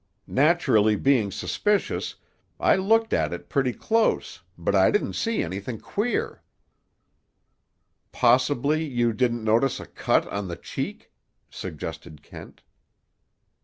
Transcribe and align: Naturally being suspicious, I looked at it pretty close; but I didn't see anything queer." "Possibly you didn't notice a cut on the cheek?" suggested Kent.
Naturally 0.25 0.95
being 0.95 1.29
suspicious, 1.29 2.15
I 2.59 2.75
looked 2.75 3.13
at 3.13 3.31
it 3.33 3.49
pretty 3.49 3.71
close; 3.71 4.41
but 4.57 4.73
I 4.73 4.89
didn't 4.89 5.13
see 5.13 5.43
anything 5.43 5.79
queer." 5.79 6.41
"Possibly 8.11 8.83
you 8.83 9.13
didn't 9.13 9.43
notice 9.43 9.79
a 9.79 9.85
cut 9.85 10.25
on 10.29 10.47
the 10.47 10.55
cheek?" 10.55 11.11
suggested 11.51 12.23
Kent. 12.23 12.63